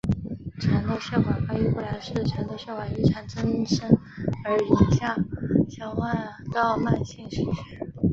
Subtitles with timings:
[0.59, 3.87] 肠道血管发育不良是肠道血管异常增生
[4.43, 5.15] 而引起下
[5.69, 6.11] 消化
[6.51, 7.51] 道慢性失血。